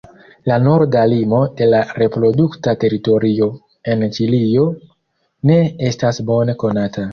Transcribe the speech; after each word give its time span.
La 0.51 0.55
norda 0.67 1.03
limo 1.11 1.41
de 1.59 1.67
la 1.73 1.81
reprodukta 2.03 2.73
teritorio 2.85 3.49
en 3.95 4.03
Ĉilio 4.17 4.67
ne 5.53 5.61
estas 5.93 6.25
bone 6.35 6.61
konata. 6.67 7.09